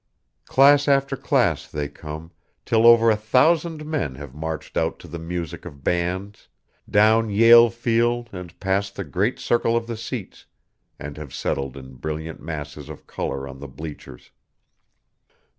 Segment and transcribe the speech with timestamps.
[0.45, 2.31] Class after class they come,
[2.65, 6.47] till over a thousand men have marched out to the music of bands,
[6.89, 10.47] down Yale Field and past the great circle of the seats,
[10.97, 14.31] and have settled in brilliant masses of color on the "bleachers."